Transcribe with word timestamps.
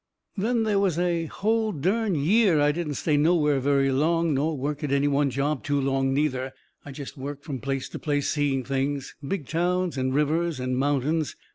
Then 0.35 0.63
they 0.63 0.75
was 0.75 0.97
a 0.97 1.25
hull 1.27 1.71
dern 1.71 2.15
year 2.15 2.59
I 2.59 2.71
didn't 2.71 2.95
stay 2.95 3.17
nowhere 3.17 3.59
very 3.59 3.91
long, 3.91 4.33
nor 4.33 4.57
work 4.57 4.83
at 4.83 4.91
any 4.91 5.07
one 5.07 5.29
job 5.29 5.63
too 5.63 5.79
long, 5.79 6.11
neither. 6.11 6.53
I 6.83 6.91
jest 6.91 7.17
worked 7.17 7.43
from 7.45 7.59
place 7.59 7.87
to 7.89 7.99
place 7.99 8.27
seeing 8.27 8.63
things 8.63 9.13
big 9.23 9.45
towns 9.45 9.97
and 9.99 10.11
rivers 10.11 10.59
and 10.59 10.75
mountains. 10.75 11.35